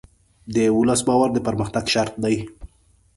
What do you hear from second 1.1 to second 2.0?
د پرمختګ